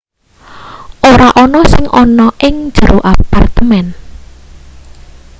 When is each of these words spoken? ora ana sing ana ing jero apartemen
ora 1.11 1.29
ana 1.43 1.61
sing 1.71 1.85
ana 2.01 2.27
ing 2.47 2.55
jero 2.75 2.99
apartemen 3.13 3.87